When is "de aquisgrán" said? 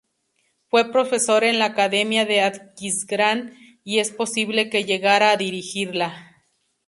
2.25-3.53